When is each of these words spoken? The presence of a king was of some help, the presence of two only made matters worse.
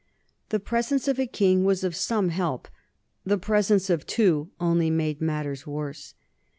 The 0.49 0.59
presence 0.59 1.07
of 1.07 1.19
a 1.19 1.27
king 1.27 1.63
was 1.63 1.83
of 1.83 1.95
some 1.95 2.29
help, 2.29 2.67
the 3.23 3.37
presence 3.37 3.87
of 3.87 4.07
two 4.07 4.49
only 4.59 4.89
made 4.89 5.21
matters 5.21 5.67
worse. 5.67 6.15